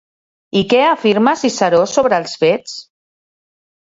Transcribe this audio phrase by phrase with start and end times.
[0.61, 2.77] I què afirma Ciceró sobre els fets?